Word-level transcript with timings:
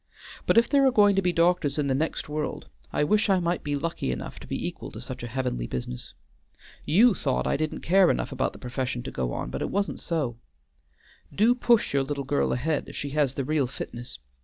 But 0.47 0.57
if 0.57 0.67
there 0.67 0.83
are 0.87 0.91
going 0.91 1.15
to 1.15 1.21
be 1.21 1.31
doctors 1.31 1.77
in 1.77 1.85
the 1.85 1.93
next 1.93 2.27
world, 2.27 2.67
I 2.91 3.03
wish 3.03 3.29
I 3.29 3.39
might 3.39 3.63
be 3.63 3.75
lucky 3.75 4.11
enough 4.11 4.39
to 4.39 4.47
be 4.47 4.67
equal 4.67 4.89
to 4.93 4.99
such 4.99 5.21
a 5.21 5.27
heavenly 5.27 5.67
business. 5.67 6.15
You 6.83 7.13
thought 7.13 7.45
I 7.45 7.55
didn't 7.55 7.81
care 7.81 8.09
enough 8.09 8.31
about 8.31 8.51
the 8.53 8.57
profession 8.57 9.03
to 9.03 9.11
go 9.11 9.31
on, 9.31 9.51
but 9.51 9.61
it 9.61 9.69
wasn't 9.69 9.99
so. 9.99 10.37
Do 11.31 11.53
push 11.53 11.93
your 11.93 12.01
little 12.01 12.23
girl 12.23 12.51
ahead 12.51 12.89
if 12.89 12.95
she 12.95 13.11
has 13.11 13.35
the 13.35 13.45
real 13.45 13.67
fitness. 13.67 14.17